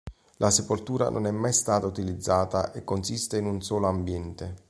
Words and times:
La 0.37 0.49
sepoltura 0.49 1.11
non 1.11 1.27
è 1.27 1.29
mai 1.31 1.53
stata 1.53 1.85
utilizzata 1.85 2.71
e 2.71 2.83
consiste 2.83 3.37
in 3.37 3.45
un 3.45 3.61
solo 3.61 3.85
ambiente. 3.85 4.55